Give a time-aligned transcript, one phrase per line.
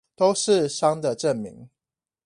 [0.15, 1.69] 都是傷的證明